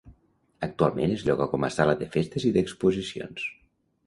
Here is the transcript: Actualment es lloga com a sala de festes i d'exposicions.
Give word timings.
Actualment 0.67 1.13
es 1.17 1.25
lloga 1.27 1.47
com 1.51 1.67
a 1.67 1.69
sala 1.77 1.95
de 2.01 2.09
festes 2.17 2.49
i 2.51 2.53
d'exposicions. 2.57 3.47